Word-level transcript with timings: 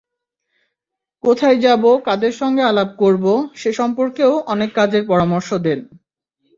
কোথায় 1.23 1.57
যাব, 1.57 1.83
কাদের 2.05 2.33
সঙ্গে 2.33 2.63
আলাপ 2.63 2.89
করব—সে 2.99 3.69
সম্পর্কেও 3.73 4.33
অনেক 4.47 4.69
কাজের 4.75 5.03
পরামর্শ 5.07 5.49
দেন। 5.65 5.79